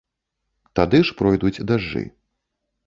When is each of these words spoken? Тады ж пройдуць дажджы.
Тады 0.79 1.03
ж 1.11 1.17
пройдуць 1.21 1.63
дажджы. 1.73 2.05